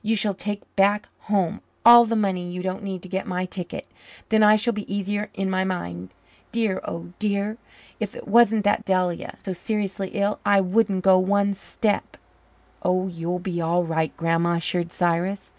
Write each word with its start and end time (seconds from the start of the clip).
You 0.00 0.16
shall 0.16 0.32
take 0.32 0.62
back 0.74 1.06
home 1.28 1.60
all 1.84 2.06
the 2.06 2.16
money 2.16 2.50
you 2.50 2.62
don't 2.62 2.82
need 2.82 3.02
to 3.02 3.10
get 3.10 3.26
my 3.26 3.44
ticket. 3.44 3.86
Then 4.30 4.42
I 4.42 4.56
shall 4.56 4.72
be 4.72 4.90
easier 4.90 5.28
in 5.34 5.50
my 5.50 5.64
mind. 5.64 6.08
Dear, 6.50 6.80
oh 6.88 7.12
dear, 7.18 7.58
if 8.00 8.16
it 8.16 8.26
wasn't 8.26 8.64
that 8.64 8.86
Delia 8.86 9.34
is 9.36 9.44
so 9.44 9.52
seriously 9.52 10.08
ill 10.14 10.40
I 10.46 10.62
wouldn't 10.62 11.04
go 11.04 11.18
one 11.18 11.52
step." 11.52 12.16
"Oh, 12.82 13.08
you'll 13.08 13.38
be 13.38 13.60
all 13.60 13.84
right, 13.84 14.16
Grandma," 14.16 14.54
assured 14.54 14.92
Cyrus. 14.92 15.52